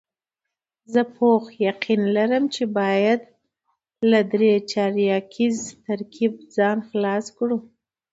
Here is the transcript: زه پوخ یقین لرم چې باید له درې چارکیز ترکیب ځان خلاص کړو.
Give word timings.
زه 0.93 1.01
پوخ 1.15 1.43
یقین 1.67 2.01
لرم 2.15 2.43
چې 2.55 2.63
باید 2.77 3.21
له 4.11 4.19
درې 4.31 4.51
چارکیز 4.71 5.57
ترکیب 5.85 6.33
ځان 6.55 6.77
خلاص 6.89 7.25
کړو. 7.37 7.57